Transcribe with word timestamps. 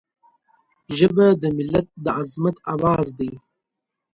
ژبه 0.97 1.27
د 1.41 1.43
ملت 1.57 1.87
د 2.03 2.05
عظمت 2.19 2.55
آواز 2.73 3.07
دی 3.19 3.31